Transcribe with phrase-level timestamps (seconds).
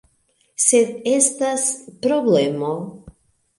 [0.63, 1.67] Sed estas...
[2.07, 2.75] problemo: